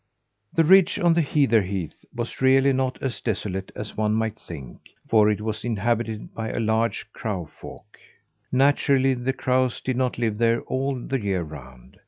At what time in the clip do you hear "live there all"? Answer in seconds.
10.17-10.95